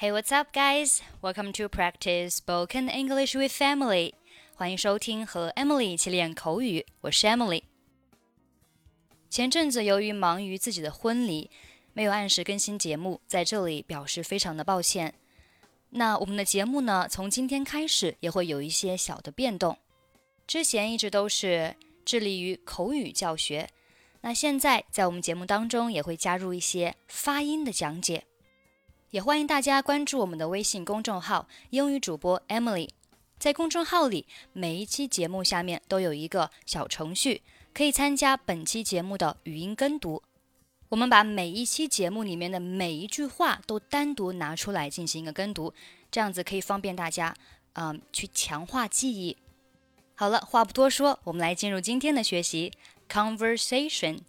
[0.00, 1.02] Hey, what's up, guys?
[1.20, 4.14] Welcome to practice spoken English with Emily.
[4.54, 7.64] 欢迎收听和 Emily 一起练口语，我是 Emily。
[9.28, 11.50] 前阵子由于忙于自己的婚礼，
[11.92, 15.12] 没有按时更新节目，在这里表示非常的抱歉。
[15.90, 19.76] 那我们的节目呢，从今天开始也会有一些小的变动。
[20.46, 21.76] 之前一直都是
[22.06, 23.68] 致力于口语教学，
[24.22, 28.24] 那现在在我们节目当中也会加入一些发音的讲解。
[29.10, 32.88] 也欢迎大家关注我们的微信公众号“英语主播 Emily”。
[33.40, 37.42] 在公众号里，每一期节目下面都有一个小程序，
[37.74, 40.22] 可以参加本期节目的语音跟读。
[40.90, 45.74] 我们把每一期节目里面的每一句话都单独拿出来进行一个跟读，
[46.08, 47.34] 这样子可以方便大家，
[47.72, 49.36] 嗯，去强化记忆。
[50.14, 52.72] 好了，话不多说，我们来进入今天的学习。
[53.08, 54.20] Conversation。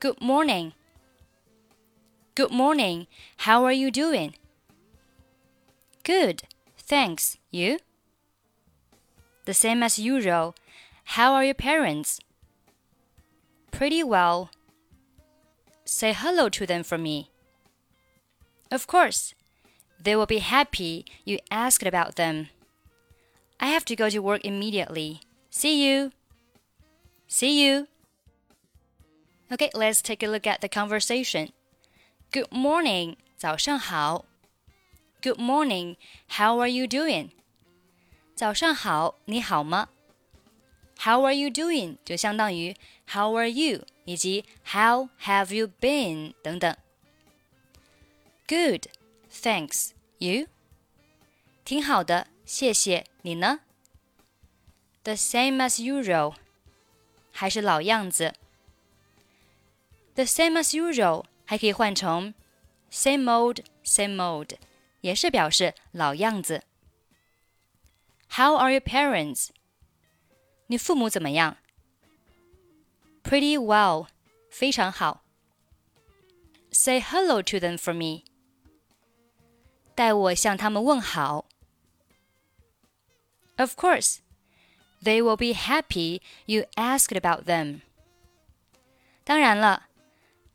[0.00, 0.72] Good morning.
[2.38, 3.08] Good morning.
[3.38, 4.36] How are you doing?
[6.04, 6.44] Good.
[6.76, 7.36] Thanks.
[7.50, 7.80] You?
[9.44, 10.54] The same as usual.
[11.18, 12.20] How are your parents?
[13.72, 14.50] Pretty well.
[15.84, 17.32] Say hello to them for me.
[18.70, 19.34] Of course.
[20.00, 22.50] They will be happy you asked about them.
[23.58, 25.22] I have to go to work immediately.
[25.50, 26.12] See you.
[27.26, 27.88] See you.
[29.50, 31.50] Okay, let's take a look at the conversation.
[32.31, 33.17] Good morning.
[33.35, 34.25] 早上好。
[35.21, 35.97] Good morning.
[36.29, 37.29] How are you doing?
[38.35, 39.89] 早上好，你好吗？
[40.97, 42.75] How are you doing 就相当于
[43.07, 46.75] How are you 以及 How have you been 等等。
[48.47, 48.87] Good,
[49.31, 49.91] thanks.
[50.17, 50.47] You?
[51.65, 53.05] 挺好的，谢谢。
[53.21, 53.61] 你呢？
[55.03, 56.35] The same as usual.
[57.31, 58.33] 还是老样子。
[60.15, 62.33] The same as usual 还可以换成
[62.91, 64.57] same old, same old。
[65.01, 66.63] 也是表示老样子。
[68.29, 69.49] How are your parents？
[70.67, 71.57] 你父母怎么样？
[73.21, 74.07] Pretty well，
[74.49, 75.25] 非常好。
[76.71, 78.23] Say hello to them for me。
[79.93, 81.45] 代我向他们问好。
[83.57, 84.19] Of course,
[85.03, 87.81] they will be happy you asked about them.
[89.25, 89.86] 当然了，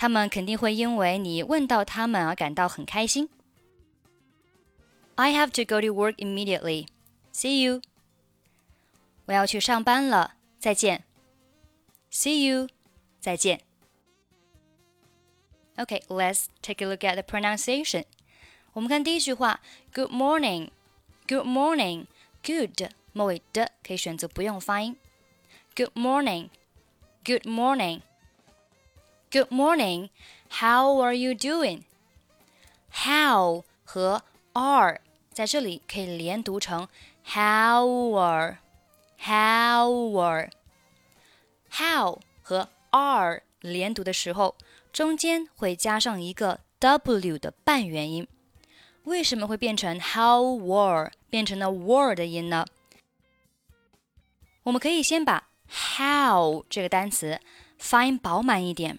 [0.00, 3.28] 他们肯定会因为你问到他们而感到很开心。
[5.14, 6.88] I have to go to work immediately.
[7.32, 7.80] See you.
[9.26, 11.04] 我要去上班了，再见。
[12.10, 12.68] See you.
[13.18, 13.60] 再见。
[15.76, 18.04] Okay, let's take a look at the pronunciation.
[18.72, 19.60] 我们看第一句话，
[19.92, 20.70] Good morning.
[21.26, 22.06] Good morning.
[22.42, 24.96] Good 末尾的可以选择不用发音。
[25.74, 26.50] Good morning.
[27.24, 28.02] Good morning.
[29.30, 30.10] Good morning.
[30.48, 31.82] How are you doing?
[32.90, 34.22] How 和
[34.54, 36.88] are 在这里可以连读成
[37.24, 38.58] how are
[39.18, 40.50] how are
[41.70, 44.56] how 和 are 连读的时候，
[44.92, 48.26] 中间会加上一个 w 的半元音。
[49.04, 52.64] 为什么会变成 how were 变成了 were 的音呢？
[54.62, 57.40] 我们可以先把 how 这个单词
[57.76, 58.98] 发音饱满一点。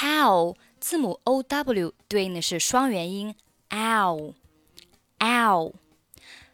[0.00, 3.34] How 字母 o w 对应的是双元音
[3.70, 4.34] ow。
[5.18, 5.72] ow。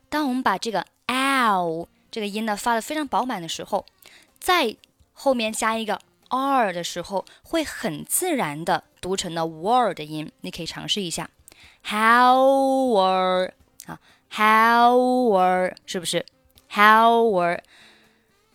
[0.08, 3.84] 当我们把这个 ow 这个音呢发的非常饱满的时候，
[4.38, 4.76] 在
[5.12, 10.30] 后面加一个 r 的时候，会很自然的读成了 were 的音。
[10.40, 11.30] 你可以尝试一下
[11.84, 13.52] ，how were
[13.86, 14.00] 啊
[14.30, 14.98] ，how
[15.30, 16.24] were 是不是
[16.70, 17.60] ？how were？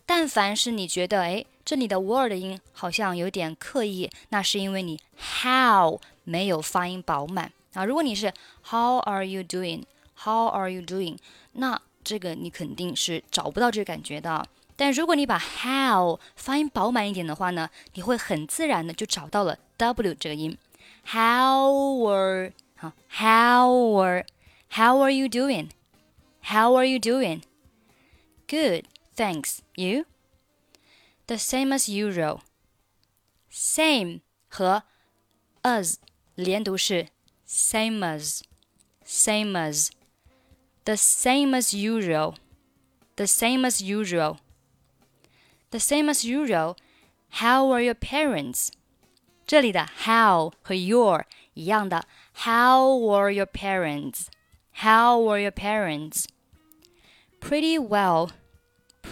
[0.06, 5.00] 但凡是你觉得哎，这里的 word 音好像有点刻意，那是因为你
[5.42, 7.86] how 没有发音饱满啊。
[7.86, 8.34] 如果你是
[8.70, 11.18] how are you doing？How are you doing？
[11.54, 14.46] 那这个你肯定是找不到这个感觉的。
[14.76, 20.58] 但如果你把 how 发音饱满一点的话呢，你会很自然的就找到了 w 这个音。
[21.06, 24.26] How were 好，How were
[24.72, 25.70] How are you doing?
[26.42, 27.42] How are you doing?
[28.48, 28.86] Good,
[29.16, 29.60] thanks.
[29.76, 30.06] You?
[31.27, 32.41] The same as usual.
[33.51, 34.83] Same 和
[35.63, 35.97] as
[36.35, 37.09] 连读是
[37.47, 38.43] same as,
[39.05, 39.91] same as
[40.85, 42.37] the same as usual,
[43.17, 44.39] the same as usual,
[45.71, 46.77] the same as usual.
[47.31, 48.71] How are your parents?
[49.47, 51.25] 这里的 how 和 your
[51.55, 52.07] 一样的，
[52.45, 54.27] How were your parents?
[54.83, 56.27] How were your parents?
[57.41, 58.31] Pretty well,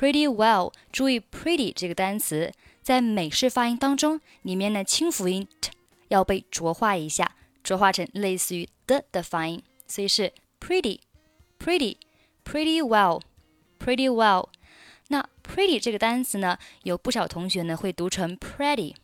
[0.01, 0.74] Pretty well.
[0.92, 2.51] 注意 pretty 这个单词
[2.81, 5.69] 在美式发音当中，里面的清辅音 t
[6.07, 14.48] 要被浊化一下，浊化成类似于的的发音，所以是 pretty，pretty，pretty well，pretty well。
[15.09, 18.95] 那 pretty 这个单词呢，有不少同学呢会读成 pretty。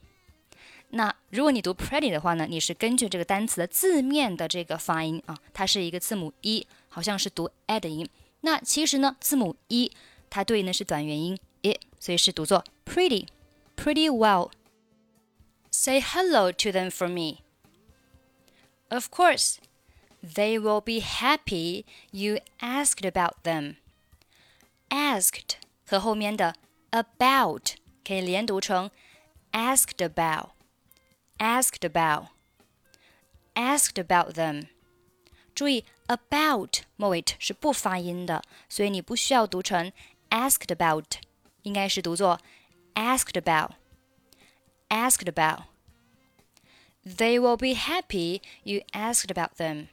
[0.90, 8.10] 那如果你读 pretty 的话呢，你是根据这个单词的字面的这个发音啊，它是一个字母 e，好像是读 e 的音。
[8.42, 9.92] 那其实呢，字母 e
[10.31, 17.43] 它对应的是短元音 i，所以是读作 pretty，pretty well。Say hello to them for me.
[18.89, 19.57] Of course,
[20.23, 23.77] they will be happy you asked about them.
[24.89, 25.57] Asked
[25.87, 26.55] 和后面的
[26.91, 28.91] about 可以连读成
[29.53, 30.51] asked about
[31.39, 32.29] asked about,
[33.55, 34.67] asked about them。
[35.55, 39.93] 注意，about 末尾是不发音的，所以你不需要读成
[40.31, 41.17] asked about，
[41.63, 42.41] 应该是读作
[42.95, 43.73] asked about,
[44.89, 45.65] asked about.
[47.05, 49.89] They will be happy you asked about them.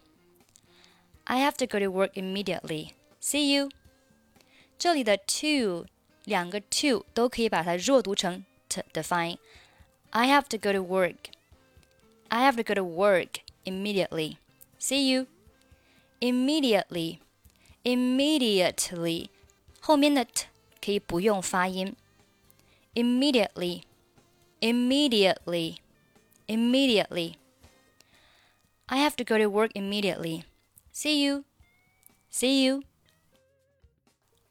[1.24, 2.92] I have to go to work immediately.
[3.22, 3.70] See you.
[4.78, 5.86] 这里的 to
[6.24, 9.38] 两个 to 都可以把它弱读成 t 的发音。
[10.12, 11.32] I have to go to work.
[12.30, 14.38] I have to go to work immediately.
[14.80, 15.28] See you.
[16.22, 17.20] Immediately,
[17.84, 19.30] immediately，
[19.84, 20.46] 后面的 t
[20.84, 21.96] 可以不用发音。
[22.96, 23.84] Immediately,
[24.60, 25.78] immediately,
[26.48, 27.36] immediately.
[28.88, 30.44] I have to go to work immediately.
[30.94, 31.46] See you.
[32.32, 32.84] See you.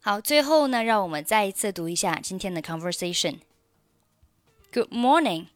[0.00, 3.40] 好，最后呢，让我们再一次读一下今天的 conversation.
[4.72, 5.48] Good morning.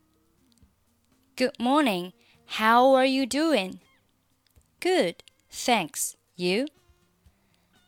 [1.36, 2.12] Good morning.
[2.58, 3.78] How are you doing?
[4.80, 6.14] Good, thanks.
[6.34, 6.66] You?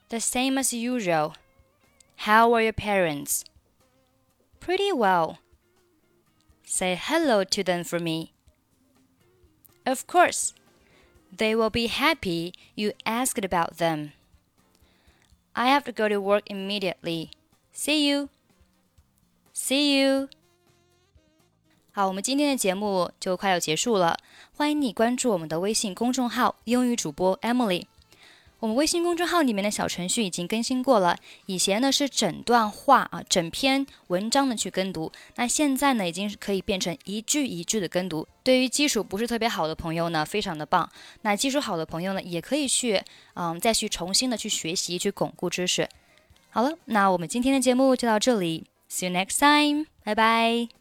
[0.09, 1.35] The same as usual.
[2.27, 3.45] How are your parents?
[4.61, 5.39] Pretty well.
[6.65, 8.33] Say hello to them for me.
[9.85, 10.55] Of course.
[11.37, 14.13] They will be happy you asked about them.
[15.55, 17.31] I have to go to work immediately.
[17.73, 18.29] See you.
[19.53, 20.29] See you.
[21.93, 24.17] 好，我们今天的节目就快要结束了。
[24.57, 27.87] 欢迎你关注我们的微信公众号“英语主播 Emily”。
[28.60, 38.28] 我们微信公众号里面的小程序已经更新过了，以前呢是整段话啊、整篇文章的去跟读，那现在呢已经可以变成一句一句的跟读。
[38.44, 40.90] 对于基础不是特别好的朋友呢，非常的棒。
[41.22, 43.02] 那基础好的朋友呢，也可以去
[43.36, 45.88] 嗯再去重新的去学习，去巩固知识。
[46.50, 50.79] 好了，那我们今天的节目就到这里，See you next time，拜拜。